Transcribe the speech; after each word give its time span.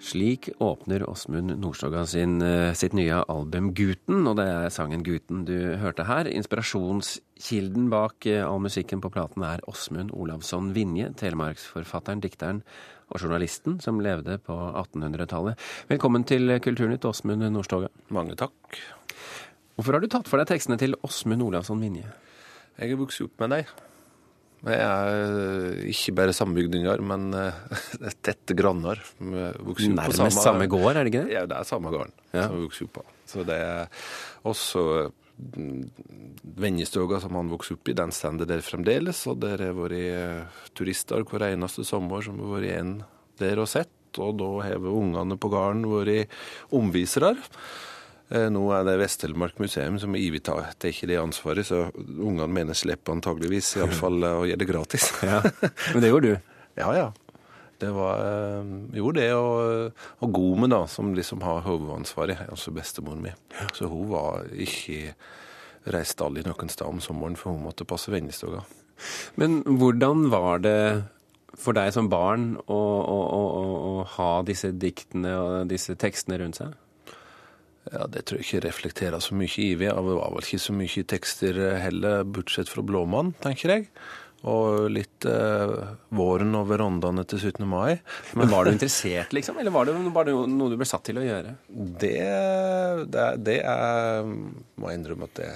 Slik 0.00 0.48
åpner 0.58 1.10
Åsmund 1.10 1.58
Nordstoga 1.58 2.06
sin, 2.06 2.42
eh, 2.42 2.72
sitt 2.74 2.92
nye 2.92 3.24
album 3.28 3.72
Guten, 3.74 4.26
og 4.26 4.36
det 4.36 4.44
er 4.44 4.68
sangen 4.68 5.02
Guten 5.02 5.44
du 5.46 5.76
hørte 5.76 6.04
her. 6.04 6.24
Inspirasjonskilden 6.28 7.88
bak 7.88 8.26
eh, 8.26 8.44
all 8.44 8.60
musikken 8.60 9.00
på 9.00 9.10
platen 9.10 9.42
er 9.42 9.64
Åsmund 9.66 10.12
Olavsson 10.12 10.74
Vinje, 10.74 11.14
telemarksforfatteren, 11.16 12.20
dikteren 12.20 12.62
og 13.08 13.20
journalisten 13.20 13.80
som 13.80 14.00
levde 14.00 14.38
på 14.38 14.52
1800-tallet. 14.52 15.56
Velkommen 15.88 16.24
til 16.24 16.58
Kulturnytt, 16.60 17.04
Åsmund 17.04 17.48
Nordstoga. 17.50 17.88
Mange 18.10 18.36
takk. 18.36 18.52
Hvorfor 19.76 19.92
har 19.92 20.00
du 20.00 20.08
tatt 20.08 20.28
for 20.28 20.36
deg 20.36 20.48
tekstene 20.52 20.78
til 20.78 20.94
Åsmund 21.02 21.42
Olavsson 21.42 21.80
Vinje? 21.80 22.12
Jeg 22.76 22.92
er 22.92 23.00
vokst 23.00 23.24
opp 23.24 23.40
med 23.40 23.50
deg. 23.56 23.76
Jeg 24.66 24.82
er 24.82 25.76
ikke 25.92 26.14
bare 26.18 26.34
sambygdinger, 26.34 27.02
men 27.06 27.28
uh, 27.36 27.58
tette 28.26 28.56
granner. 28.58 28.98
Nærmest 29.22 30.42
samme 30.42 30.66
gård, 30.70 30.90
er 30.90 31.06
det 31.06 31.12
ikke 31.12 31.26
det? 31.28 31.36
Ja, 31.36 31.44
det 31.46 31.60
er 31.60 31.68
samme 31.68 31.92
gården 31.94 32.14
ja. 32.32 32.48
som 32.48 32.56
vi 32.56 32.64
vokste 32.64 32.88
opp 32.88 32.96
på. 32.98 33.04
Så 33.30 33.44
det 33.46 33.58
er 33.62 33.86
også 34.46 34.82
mm, 35.38 35.84
som 37.22 37.38
han 37.38 37.52
vokste 37.54 37.78
opp 37.78 37.92
i, 37.92 37.96
den 38.02 38.14
stender 38.14 38.50
der 38.50 38.64
fremdeles. 38.66 39.22
Og 39.30 39.38
der 39.44 39.68
har 39.68 39.76
vært 39.78 40.00
uh, 40.18 40.64
turister 40.74 41.22
hver 41.22 41.46
eneste 41.52 41.86
sommer 41.86 42.26
som 42.26 42.42
har 42.42 42.56
vært 42.56 42.70
igjen 42.72 42.96
der 43.38 43.62
og 43.62 43.70
sett. 43.70 43.94
Og 44.18 44.34
da 44.40 44.50
har 44.64 44.82
ungene 44.90 45.38
på 45.38 45.52
gården 45.52 45.86
vært 45.92 46.34
omvisere. 46.74 47.36
Eh, 48.34 48.48
nå 48.50 48.62
er 48.74 48.82
det 48.88 48.96
Vest-Telemark 48.98 49.60
museum 49.62 50.00
som 50.02 50.16
ivaretar 50.18 50.90
ikke 50.90 51.06
det 51.12 51.20
ansvaret, 51.20 51.66
så 51.68 51.84
ungene 51.94 52.48
mener 52.50 52.74
slipper 52.74 53.14
antageligvis 53.14 53.76
iallfall 53.78 54.26
å 54.32 54.46
gjøre 54.48 54.62
det 54.64 54.68
gratis. 54.70 55.12
ja, 55.22 55.38
Men 55.92 56.02
det 56.04 56.12
gjorde 56.12 56.34
du? 56.34 56.36
Ja, 56.76 56.90
ja. 56.92 57.06
Det 57.80 57.88
var 57.92 58.18
eh, 58.20 58.72
Jo, 58.98 59.08
det, 59.16 59.30
og, 59.36 59.94
og 60.20 60.32
Gome, 60.34 60.68
da, 60.68 60.82
som 60.90 61.14
liksom 61.16 61.40
har 61.44 61.62
hovedansvaret, 61.64 62.48
altså 62.50 62.72
bestemoren 62.74 63.22
min. 63.24 63.38
Så 63.76 63.88
hun 63.88 64.10
var 64.10 64.44
ikke 64.52 65.14
reist 65.94 66.20
aldri 66.24 66.42
noen 66.44 66.72
sted 66.72 66.84
om 66.88 67.00
sommeren, 67.00 67.36
for 67.38 67.54
hun 67.54 67.64
måtte 67.64 67.86
passe 67.88 68.12
vennestoga. 68.12 68.64
Men 69.40 69.60
hvordan 69.64 70.26
var 70.32 70.64
det 70.64 70.78
for 71.56 71.76
deg 71.76 71.92
som 71.94 72.10
barn 72.12 72.56
å, 72.66 72.76
å, 72.76 73.18
å, 73.38 73.62
å 73.92 73.92
ha 74.16 74.30
disse 74.44 74.72
diktene 74.76 75.32
og 75.40 75.70
disse 75.70 75.96
tekstene 76.00 76.40
rundt 76.42 76.58
seg? 76.60 76.74
Ja, 77.92 78.06
Det 78.10 78.24
tror 78.26 78.40
jeg 78.40 78.48
ikke 78.48 78.66
reflekterer 78.66 79.22
så 79.22 79.36
mye 79.38 79.62
i. 79.62 79.72
Det 79.78 79.92
var 79.94 80.30
vel 80.34 80.44
ikke 80.44 80.62
så 80.62 80.74
mye 80.76 81.06
tekster 81.08 81.58
heller, 81.82 82.24
bortsett 82.24 82.70
fra 82.72 82.84
Blåmann, 82.86 83.34
tenker 83.42 83.76
jeg. 83.76 83.90
Og 84.46 84.90
litt 84.92 85.24
eh, 85.26 85.72
våren 86.14 86.52
og 86.58 86.68
verandaene 86.68 87.24
til 87.26 87.40
17. 87.40 87.64
mai. 87.66 87.96
Men, 88.34 88.44
Men 88.44 88.52
var 88.52 88.66
du 88.66 88.70
interessert, 88.74 89.32
liksom? 89.34 89.58
Eller 89.58 89.72
var 89.74 89.88
det 89.88 89.94
bare 90.14 90.34
noe 90.46 90.70
du 90.70 90.76
ble 90.78 90.86
satt 90.86 91.06
til 91.08 91.18
å 91.18 91.24
gjøre? 91.24 91.54
Det, 91.66 92.12
det, 93.10 93.24
det 93.46 93.56
er 93.64 94.28
Må 94.28 94.92
jeg 94.92 95.00
innrømme 95.00 95.30
at 95.30 95.40
det 95.40 95.48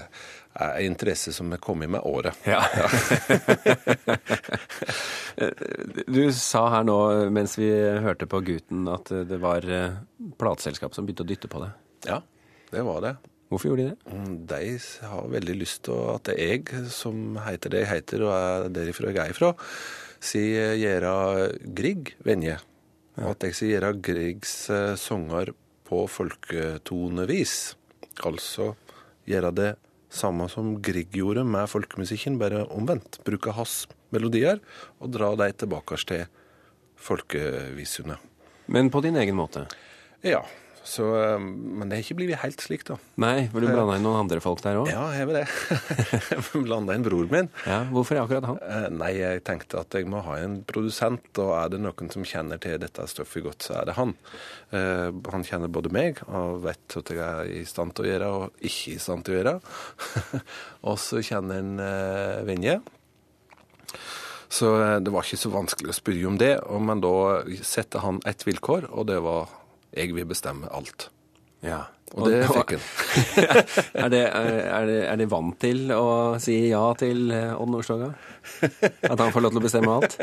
er 0.61 0.81
interesse 0.83 1.31
som 1.33 1.53
er 1.55 1.61
kommet 1.63 1.93
med 1.93 2.03
året. 2.03 2.35
Ja. 2.49 2.65
du 6.11 6.33
sa 6.35 6.65
her 6.75 6.89
nå 6.89 6.97
mens 7.31 7.55
vi 7.61 7.71
hørte 8.03 8.27
på 8.27 8.41
gutten 8.49 8.89
at 8.91 9.13
det 9.31 9.39
var 9.45 9.69
eh, 9.71 10.01
plateselskap 10.41 10.97
som 10.97 11.07
begynte 11.07 11.29
å 11.29 11.31
dytte 11.31 11.53
på 11.53 11.63
det. 11.63 11.71
Ja, 12.09 12.23
det 12.71 12.85
var 12.87 13.03
det. 13.05 13.15
Hvorfor 13.51 13.73
gjorde 13.73 13.83
de 13.83 13.91
det? 13.91 14.15
Mm, 14.15 14.35
de 14.47 15.07
har 15.11 15.31
veldig 15.33 15.57
lyst 15.59 15.83
til 15.89 16.05
at 16.13 16.31
jeg 16.39 16.85
som 16.95 17.35
heter 17.43 17.73
det 17.75 17.83
jeg 17.83 17.91
heter, 17.97 18.23
og 18.29 18.35
er 18.35 18.69
derifra 18.77 19.11
jeg 19.11 19.25
er 19.25 19.35
ifra, 19.35 19.51
sier 20.23 20.77
Gjera 20.79 21.15
Grieg 21.59 22.15
Venje. 22.23 22.61
Og 23.19 23.33
at 23.33 23.49
jeg 23.49 23.59
sier 23.59 23.75
Gjera 23.75 23.91
Griegs 23.99 24.55
eh, 24.71 24.95
sanger 25.01 25.51
på 25.91 26.05
folketonevis. 26.07 27.57
Altså 28.23 28.75
gjøre 29.27 29.51
det 29.57 29.71
samme 30.11 30.47
som 30.51 30.77
Grieg 30.83 31.11
gjorde 31.15 31.43
med 31.47 31.67
folkemusikken, 31.71 32.39
bare 32.39 32.65
omvendt. 32.71 33.19
Bruke 33.27 33.55
hans 33.59 33.85
melodier 34.15 34.63
og 35.03 35.11
dra 35.15 35.35
dem 35.39 35.59
tilbake 35.59 35.99
til 36.07 36.27
folkevisene. 37.01 38.19
Men 38.71 38.91
på 38.95 39.03
din 39.03 39.19
egen 39.19 39.39
måte? 39.39 39.67
Ja. 40.23 40.45
Så, 40.83 41.05
eh, 41.23 41.39
men 41.39 41.89
det 41.91 41.99
har 41.99 42.05
ikke 42.05 42.17
blitt 42.19 42.41
helt 42.41 42.63
slik, 42.65 42.85
da. 42.89 42.97
Nei, 43.21 43.49
for 43.53 43.61
du 43.61 43.69
blanda 43.69 43.99
inn 43.99 44.05
noen 44.07 44.23
andre 44.23 44.41
folk 44.43 44.63
der 44.65 44.79
òg? 44.81 44.89
Ja, 44.89 45.03
jeg 45.13 45.29
vil 45.29 45.37
det. 45.37 45.45
jeg 46.33 46.63
blanda 46.65 46.97
inn 46.97 47.05
bror 47.05 47.29
min. 47.33 47.51
Ja, 47.69 47.83
Hvorfor 47.93 48.23
akkurat 48.23 48.49
han? 48.49 48.61
Eh, 48.65 48.87
nei, 48.95 49.11
jeg 49.19 49.43
tenkte 49.47 49.83
at 49.83 49.97
jeg 49.97 50.09
må 50.11 50.23
ha 50.25 50.39
en 50.41 50.61
produsent, 50.69 51.29
og 51.43 51.53
er 51.59 51.75
det 51.75 51.83
noen 51.85 52.13
som 52.15 52.25
kjenner 52.27 52.63
til 52.63 52.79
dette 52.81 53.07
stoffet 53.13 53.45
godt, 53.45 53.69
så 53.69 53.77
er 53.83 53.91
det 53.91 53.99
han. 53.99 54.17
Eh, 54.73 55.11
han 55.35 55.47
kjenner 55.47 55.73
både 55.73 55.93
meg 55.93 56.25
og 56.31 56.65
vet 56.65 56.97
at 57.03 57.13
jeg 57.13 57.21
er 57.21 57.53
i 57.61 57.67
stand 57.69 57.95
til 57.95 58.09
å 58.09 58.11
gjøre 58.15 58.33
og 58.39 58.67
ikke 58.71 58.97
i 58.97 59.05
stand 59.05 59.27
til 59.27 59.37
å 59.37 59.41
gjøre. 59.41 59.55
og 60.89 60.99
så 61.03 61.21
kjenner 61.21 61.61
han 61.61 62.49
Vinje. 62.49 62.81
Så 64.51 64.73
det 64.99 65.13
var 65.15 65.23
ikke 65.23 65.39
så 65.39 65.53
vanskelig 65.53 65.93
å 65.93 65.95
spørre 65.95 66.27
om 66.27 66.37
det, 66.41 66.55
men 66.83 67.03
da 67.05 67.15
satte 67.63 68.01
han 68.03 68.19
ett 68.27 68.43
vilkår, 68.49 68.89
og 68.91 69.07
det 69.07 69.21
var 69.23 69.60
jeg 69.97 70.15
vil 70.15 70.29
bestemme 70.29 70.71
alt. 70.71 71.11
Ja. 71.65 71.85
Og 72.19 72.27
det 72.27 72.41
fikk 72.51 72.73
han. 72.75 72.87
er, 74.03 74.09
det, 74.11 74.21
er, 74.27 74.87
det, 74.89 74.97
er 75.07 75.19
det 75.21 75.27
vant 75.31 75.55
til 75.63 75.93
å 75.95 76.07
si 76.43 76.57
ja 76.73 76.83
til 76.99 77.31
eh, 77.31 77.53
Odd 77.55 77.71
Nordstoga? 77.71 78.09
At 79.07 79.21
han 79.21 79.31
får 79.31 79.45
lov 79.45 79.55
til 79.55 79.61
å 79.61 79.63
bestemme 79.63 79.95
alt? 79.95 80.17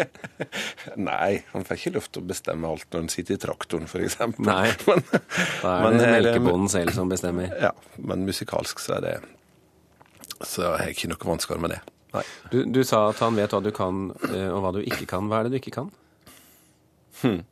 Nei, 1.10 1.46
han 1.54 1.68
får 1.68 1.80
ikke 1.80 1.94
lov 1.96 2.10
til 2.12 2.26
å 2.26 2.28
bestemme 2.28 2.74
alt 2.74 2.88
når 2.92 3.06
han 3.06 3.12
sitter 3.14 3.38
i 3.38 3.42
traktoren, 3.46 3.88
f.eks. 3.88 4.20
Nei, 4.44 4.66
men, 4.90 5.06
da 5.64 5.78
er 5.78 5.96
det 5.96 6.12
melkebonden 6.18 6.72
selv 6.74 6.92
som 6.98 7.12
bestemmer. 7.12 7.56
Ja, 7.70 7.72
men 8.04 8.28
musikalsk 8.28 8.84
så 8.84 8.98
er 8.98 9.06
det 9.06 9.16
Så 10.44 10.68
har 10.68 10.92
ikke 10.92 11.14
noe 11.14 11.32
vanskeligere 11.32 11.68
med 11.70 11.78
det. 11.78 11.84
Nei. 12.18 12.26
Du, 12.52 12.62
du, 12.68 12.82
sa 12.88 13.06
at 13.14 13.24
han 13.24 13.40
vet 13.40 13.56
hva 13.56 13.64
du 13.64 13.72
kan, 13.76 14.10
eh, 14.34 14.50
og 14.52 14.60
hva 14.66 14.76
du 14.76 14.82
ikke 14.84 15.08
kan. 15.08 15.32
Hva 15.32 15.40
er 15.40 15.48
det 15.48 15.56
du 15.56 15.62
ikke 15.62 15.78
kan? 15.80 15.94
Hmm. 17.22 17.46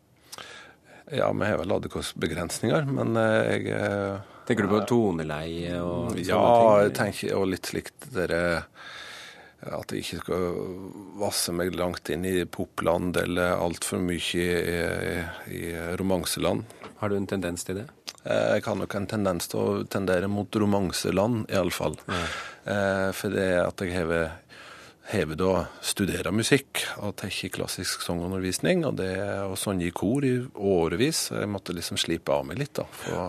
Ja, 1.12 1.34
vi 1.34 1.46
har 1.46 1.58
vel 1.58 1.70
ladekostbegrensninger, 1.70 2.86
men 2.90 3.18
eh, 3.20 3.42
jeg 3.54 3.74
eh, 3.78 4.32
Tenker 4.46 4.66
du 4.66 4.76
på 4.76 4.84
toneleie 4.90 5.80
og 5.82 6.18
ja, 6.22 6.40
ting? 6.94 7.14
Ja, 7.26 7.38
og 7.40 7.50
litt 7.50 7.66
slikt 7.66 8.08
dere 8.14 8.66
at 9.66 9.90
jeg 9.90 10.04
ikke 10.04 10.20
skal 10.22 10.58
vasse 11.18 11.54
meg 11.56 11.74
langt 11.74 12.12
inn 12.14 12.28
i 12.30 12.44
popland 12.46 13.18
eller 13.18 13.56
altfor 13.58 14.04
mye 14.06 14.46
i, 14.46 14.76
i, 15.50 15.62
romanseland. 15.98 16.62
Har 17.00 17.10
du 17.10 17.18
en 17.18 17.26
tendens 17.30 17.66
til 17.66 17.80
det? 17.82 17.88
Eh, 18.22 18.58
jeg 18.58 18.66
har 18.68 18.78
nok 18.78 18.98
en 18.98 19.10
tendens 19.10 19.50
til 19.50 19.62
å 19.62 19.84
tendere 19.90 20.30
mot 20.30 20.62
romanseland, 20.62 21.48
iallfall. 21.50 21.98
Ja. 22.06 22.26
For 23.14 23.30
det 23.30 23.50
at 23.62 23.82
jeg 23.86 23.94
har 23.94 24.14
har 25.06 25.36
da 25.38 25.52
studert 25.86 26.32
musikk 26.34 26.82
og 26.98 27.16
tatt 27.20 27.38
klassisk 27.54 28.02
sangundervisning. 28.06 28.86
Og 28.88 28.98
det 29.00 29.14
og 29.46 29.58
sånn 29.60 29.84
i 29.86 29.92
kor 29.96 30.26
i 30.26 30.40
årevis. 30.56 31.30
Jeg 31.36 31.52
måtte 31.52 31.76
liksom 31.78 32.00
slipe 32.02 32.34
av 32.34 32.48
meg 32.48 32.60
litt 32.62 32.74
da, 32.80 32.88
for 32.90 33.20
å 33.20 33.28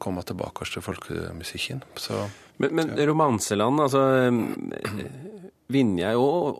komme 0.00 0.24
tilbake 0.24 0.64
til 0.64 0.84
folkemusikken. 0.84 1.84
Så, 2.00 2.24
men, 2.62 2.74
men 2.78 2.94
ja. 2.96 3.04
romanseland, 3.10 3.84
altså 3.84 4.06
Vinje 5.70 6.08
er 6.08 6.16
jo 6.16 6.56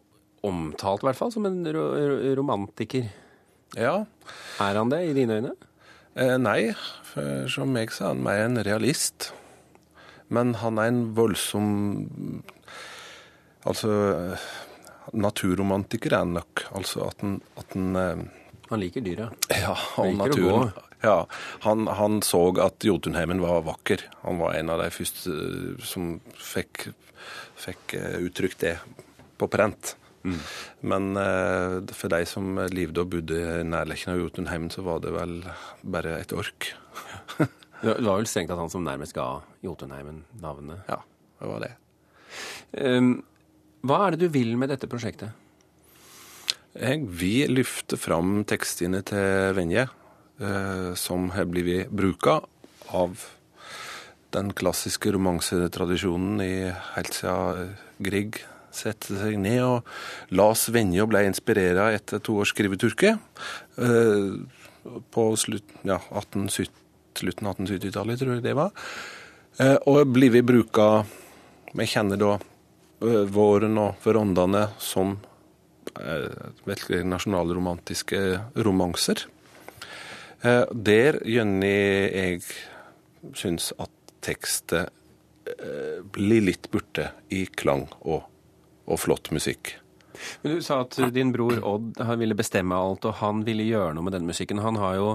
omtalt, 0.46 1.02
i 1.02 1.08
hvert 1.08 1.18
fall, 1.18 1.32
som 1.32 1.48
en 1.48 1.64
ro 1.72 1.88
romantiker. 2.36 3.08
Ja. 3.76 4.04
Er 4.60 4.78
han 4.78 4.92
det, 4.92 5.02
i 5.08 5.16
dine 5.16 5.40
øyne? 5.40 5.56
Eh, 6.18 6.36
nei, 6.42 6.72
for 7.06 7.48
som 7.52 7.72
meg 7.74 7.92
så 7.94 8.08
er 8.08 8.14
han 8.14 8.24
mer 8.24 8.44
en 8.44 8.62
realist. 8.66 9.30
Men 10.30 10.54
han 10.60 10.78
er 10.78 10.90
en 10.92 11.04
voldsom 11.16 11.70
Altså 13.68 13.90
Naturromantiker 15.12 16.14
er 16.14 16.24
han 16.24 16.36
nok. 16.38 16.64
Altså 16.76 17.08
at 17.08 17.24
han, 17.24 17.40
at 17.58 17.74
han 17.76 17.98
eh, 17.98 18.22
Han 18.70 18.82
liker 18.82 19.04
dyra? 19.04 19.30
Ja, 19.50 19.74
og 19.98 20.14
naturen. 20.16 20.72
Ja, 21.02 21.24
han, 21.64 21.86
han, 21.96 22.20
så 22.22 22.42
at 22.60 22.84
Jotunheimen 22.84 23.40
var 23.42 23.64
vakker. 23.66 24.04
Han 24.22 24.38
var 24.38 24.58
en 24.58 24.70
av 24.70 24.82
de 24.82 24.90
første 24.94 25.32
eh, 25.32 25.86
som 25.86 26.18
fikk, 26.36 26.90
fikk 27.58 27.96
eh, 27.98 28.20
uttrykt 28.26 28.62
det 28.66 28.76
på 29.40 29.48
prent. 29.50 29.96
Mm. 30.20 30.36
Men 30.84 31.14
for 31.96 32.12
de 32.12 32.26
som 32.28 32.58
levde 32.68 33.00
og 33.00 33.08
bodde 33.14 33.38
i 33.40 33.62
nærheten 33.64 34.12
av 34.12 34.20
Jotunheimen, 34.20 34.68
så 34.68 34.84
var 34.84 35.00
det 35.00 35.14
vel 35.14 35.38
bare 35.80 36.18
et 36.20 36.34
ork. 36.36 36.74
det 37.80 37.94
var 38.04 38.20
vel 38.20 38.28
strengt 38.28 38.52
tatt 38.52 38.60
han 38.60 38.68
som 38.68 38.84
nærmest 38.84 39.16
ga 39.16 39.30
Jotunheimen 39.64 40.20
navnet? 40.44 40.84
Ja, 40.92 41.00
det 41.40 41.48
var 41.48 41.64
det. 41.64 41.72
Um, 42.76 43.14
hva 43.86 44.02
er 44.06 44.14
det 44.14 44.26
du 44.26 44.34
vil 44.34 44.56
med 44.60 44.72
dette 44.72 44.88
prosjektet? 44.90 45.32
Jeg 46.76 47.02
vil 47.20 47.56
løfte 47.56 47.98
fram 47.98 48.44
tekstene 48.46 49.02
til 49.06 49.54
Venje, 49.56 49.88
eh, 50.38 50.90
som 50.94 51.30
har 51.34 51.48
blitt 51.50 51.90
bruka 51.90 52.40
av 52.94 53.26
den 54.30 54.52
klassiske 54.54 55.10
romansetradisjonen 55.10 56.38
helt 56.94 57.16
siden 57.16 57.74
Grieg 57.98 58.38
sette 58.74 59.16
seg 59.18 59.38
ned 59.42 59.60
og 59.64 59.88
las 60.36 60.68
Venje 60.72 61.02
og 61.02 61.10
ble 61.10 61.24
inspirert 61.26 61.80
etter 61.90 62.22
to 62.22 62.38
års 62.42 62.52
skriveturke. 62.54 63.16
Eh, 63.78 64.28
på 65.12 65.24
slutt, 65.36 65.74
ja, 65.84 65.98
1870, 66.08 66.70
slutten 67.20 67.48
av 67.50 67.58
1870-tallet, 67.58 68.20
tror 68.20 68.36
jeg 68.36 68.44
det 68.46 68.54
var. 68.56 68.70
Eh, 69.60 69.76
og 69.90 70.06
blir 70.14 70.32
vi 70.32 70.46
bruka 70.46 71.04
Vi 71.70 71.84
kjenner 71.86 72.18
da 72.18 72.32
våren 73.00 73.78
og 73.80 74.00
verandaene 74.04 74.66
som 74.82 75.14
eh, 76.00 76.48
virkelig 76.68 77.02
nasjonalromantiske 77.08 78.20
romanser. 78.64 79.24
Eh, 80.42 80.64
der 80.72 81.20
Jønni 81.28 81.70
jeg 81.70 82.42
syns 83.36 83.70
at 83.80 83.92
tekstet 84.24 84.90
eh, 85.48 86.00
blir 86.12 86.44
litt 86.44 86.70
borte 86.72 87.10
i 87.32 87.46
klang 87.48 87.86
og, 88.00 88.26
og 88.86 89.00
flott 89.00 89.32
musikk. 89.34 89.74
Men 90.42 90.56
Du 90.56 90.62
sa 90.62 90.80
at 90.84 90.96
din 91.14 91.32
bror 91.32 91.58
Odd 91.64 92.00
han 92.04 92.18
ville 92.20 92.34
bestemme 92.38 92.76
alt, 92.76 93.04
og 93.08 93.14
han 93.20 93.44
ville 93.46 93.64
gjøre 93.68 93.94
noe 93.96 94.04
med 94.06 94.12
den 94.18 94.26
musikken. 94.28 94.60
Han 94.64 94.76
har 94.80 94.94
jo 94.98 95.08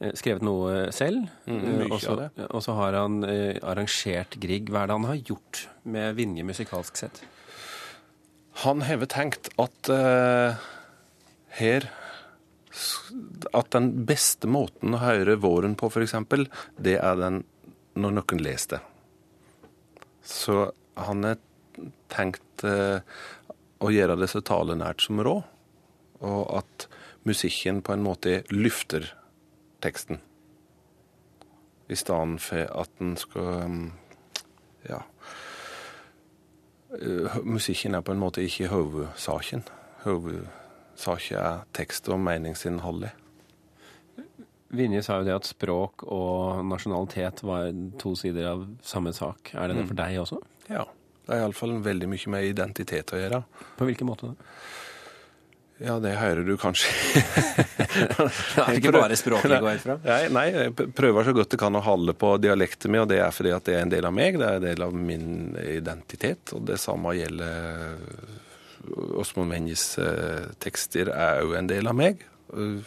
eh, 0.00 0.12
skrevet 0.14 0.42
noe 0.46 0.92
selv, 0.94 1.28
Mm, 1.46 1.80
eh, 1.86 2.46
og 2.50 2.62
så- 2.62 2.74
har 2.78 2.92
han 2.92 3.22
eh, 3.24 3.58
arrangert 3.62 4.38
Grieg. 4.40 4.70
Hva 4.70 4.82
er 4.82 4.86
det 4.86 4.96
han 4.98 5.04
har 5.10 5.16
gjort 5.16 5.66
med 5.84 6.16
Vinje 6.16 6.44
musikalsk 6.44 6.96
sett? 6.96 7.22
Han 8.64 8.80
har 8.82 9.04
tenkt 9.06 9.48
at 9.58 9.88
uh, 9.88 10.56
her 11.60 11.88
At 13.54 13.70
den 13.70 14.04
beste 14.06 14.46
måten 14.50 14.94
å 14.94 14.98
høre 15.02 15.36
våren 15.40 15.74
på, 15.78 15.88
f.eks., 15.90 16.14
det 16.78 16.98
er 16.98 17.16
den 17.16 17.44
når 17.98 18.12
noen 18.18 18.42
leser 18.42 18.76
det. 18.76 18.80
Så 20.22 20.70
han 20.98 21.24
har 21.24 21.38
tenkt 22.12 22.62
eh, 22.68 23.00
å 23.80 23.92
gjøre 23.94 24.16
det 24.18 24.28
så 24.30 24.40
talenært 24.40 25.04
som 25.04 25.20
råd, 25.24 25.44
og 26.20 26.56
at 26.58 26.88
musikken 27.28 27.82
på 27.82 27.94
en 27.94 28.02
måte 28.02 28.42
løfter 28.50 29.12
teksten. 29.84 30.18
I 31.88 31.96
stedet 31.96 32.40
for 32.42 32.80
at 32.82 32.90
den 32.98 33.16
skal 33.16 33.92
ja, 34.88 35.02
Eh, 36.88 37.36
musikken 37.44 37.94
er 37.94 38.00
på 38.00 38.14
en 38.14 38.20
måte 38.22 38.40
ikke 38.40 38.70
hovedsaken. 38.72 39.64
Hovedsaken 40.06 41.36
er 41.36 41.64
tekst 41.76 42.08
og 42.08 42.20
meningsinnholdet. 42.24 43.10
Vinje 44.72 45.02
sa 45.04 45.18
jo 45.20 45.26
det 45.28 45.34
at 45.36 45.48
språk 45.48 46.04
og 46.04 46.64
nasjonalitet 46.68 47.42
var 47.44 47.70
to 48.00 48.14
sider 48.16 48.50
av 48.50 48.66
samme 48.84 49.12
sak. 49.16 49.52
Er 49.54 49.68
det 49.68 49.76
det 49.76 49.84
Mm. 49.84 49.88
for 49.88 49.94
deg 49.94 50.18
også? 50.18 50.42
Ja. 50.68 50.84
Det 51.28 51.36
er 51.36 51.42
iallfall 51.44 51.74
veldig 51.84 52.08
mye 52.08 52.30
med 52.32 52.46
identitet 52.48 53.12
å 53.12 53.18
gjøre. 53.20 53.42
På 53.76 53.84
hvilken 53.84 54.08
måte? 54.08 54.30
Ja, 55.78 55.98
det 56.02 56.14
hører 56.18 56.42
du 56.42 56.54
kanskje. 56.58 56.88
Det 58.08 58.62
er 58.64 58.78
ikke 58.80 58.92
bare 58.96 59.16
språket 59.18 59.52
det 59.52 59.58
går 59.62 59.76
ut 59.76 59.84
fra? 59.84 59.94
Nei, 60.02 60.22
nei, 60.34 60.46
jeg 60.56 60.88
prøver 60.96 61.28
så 61.28 61.34
godt 61.36 61.54
jeg 61.54 61.60
kan 61.60 61.76
å 61.78 61.82
holde 61.84 62.14
på 62.18 62.32
dialekten 62.42 62.90
min, 62.90 63.04
og 63.04 63.10
det 63.12 63.20
er 63.22 63.34
fordi 63.34 63.52
at 63.54 63.68
det 63.68 63.76
er 63.76 63.84
en 63.84 63.92
del 63.92 64.08
av 64.08 64.14
meg. 64.16 64.40
Det 64.40 64.48
er 64.48 64.58
en 64.58 64.66
del 64.66 64.82
av 64.88 64.96
min 64.96 65.28
identitet. 65.62 66.54
Og 66.56 66.64
det 66.66 66.80
samme 66.82 67.12
gjelder 67.14 67.94
Åsmund 69.20 69.52
Menjes 69.52 69.84
eh, 70.02 70.48
tekster 70.64 71.12
er 71.14 71.44
jo 71.44 71.54
en 71.60 71.70
del 71.70 71.86
av 71.92 71.98
meg. 71.98 72.24
Eh, 72.56 72.80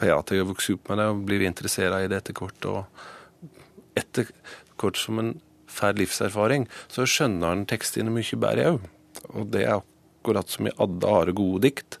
For 0.00 0.10
at 0.16 0.32
jeg 0.32 0.42
har 0.42 0.50
vokst 0.50 0.74
opp 0.74 0.90
med 0.90 0.98
det 1.02 1.06
og 1.12 1.22
blitt 1.28 1.46
interessert 1.46 2.00
i 2.00 2.10
det 2.10 2.22
etter 2.24 2.34
hvert. 2.40 2.70
Og 2.72 3.94
etter 4.00 4.32
hvert 4.80 4.98
som 4.98 5.22
en 5.22 5.34
får 5.70 5.98
livserfaring, 6.00 6.66
så 6.92 7.06
skjønner 7.08 7.54
han 7.54 7.66
tekstene 7.70 8.12
mye 8.14 8.40
bedre 8.42 8.66
òg. 8.74 8.88
Og 9.34 9.46
det 9.54 9.64
er 9.66 9.78
akkurat 9.78 10.50
som 10.52 10.68
i 10.68 10.74
alle 10.76 11.14
andre 11.14 11.34
gode 11.36 11.62
dikt. 11.68 12.00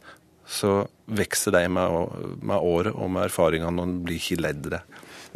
Så 0.50 0.80
vokser 1.06 1.54
de 1.54 1.64
med, 1.70 2.10
med 2.42 2.58
året 2.58 2.94
og 2.96 3.10
med 3.14 3.28
erfaringene, 3.28 3.78
og 3.78 3.86
en 3.86 4.00
blir 4.06 4.18
ikke 4.18 4.40
ledd 4.42 4.66
det. 4.74 4.82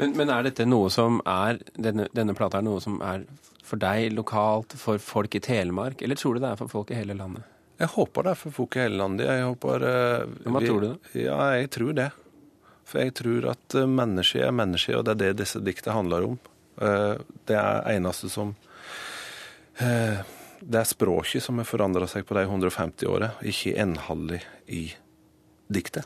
Men, 0.01 0.17
men 0.19 0.31
er 0.35 0.43
dette 0.49 0.67
noe 0.67 0.91
som 0.91 1.21
er 1.29 1.61
denne, 1.79 2.09
denne 2.15 2.35
plata 2.35 2.59
er 2.59 2.67
noe 2.67 2.83
som 2.83 2.99
er 3.07 3.23
for 3.65 3.79
deg 3.81 4.11
lokalt, 4.13 4.75
for 4.77 4.99
folk 5.01 5.37
i 5.39 5.43
Telemark, 5.45 6.03
eller 6.03 6.19
tror 6.19 6.35
du 6.37 6.43
det 6.43 6.51
er 6.51 6.59
for 6.61 6.73
folk 6.73 6.91
i 6.91 6.99
hele 6.99 7.15
landet? 7.17 7.47
Jeg 7.81 7.91
håper 7.95 8.27
det 8.27 8.33
er 8.35 8.39
for 8.39 8.55
folk 8.55 8.77
i 8.77 8.83
hele 8.85 8.99
landet. 9.01 9.27
Jeg 9.31 9.47
håper 9.49 9.87
uh, 9.87 10.35
hva 10.51 10.61
vi- 10.63 10.69
tror 10.69 10.83
du 10.83 10.89
da? 10.89 10.97
Ja, 11.19 11.39
jeg 11.59 11.71
tror 11.75 11.95
det. 11.97 12.11
For 12.85 13.01
jeg 13.01 13.15
tror 13.17 13.47
at 13.55 13.75
eh, 13.81 13.87
mennesket 13.89 14.43
er 14.45 14.53
mennesket, 14.53 14.99
og 14.99 15.07
det 15.07 15.15
er 15.15 15.21
det 15.23 15.31
disse 15.41 15.63
dikta 15.65 15.95
handler 15.97 16.27
om. 16.27 16.35
Eh, 16.81 17.15
Det 17.47 17.55
er 17.57 17.93
eneste 17.95 18.29
som 18.29 18.55
eh, 19.79 20.19
Det 20.61 20.81
er 20.81 20.85
språket 20.85 21.43
som 21.43 21.59
har 21.59 21.65
forandra 21.69 22.07
seg 22.11 22.27
på 22.27 22.35
de 22.35 22.43
150 22.49 23.07
åra, 23.07 23.31
ikke 23.43 23.77
innholdet 23.79 24.43
i 24.67 24.89
diktet. 25.71 26.03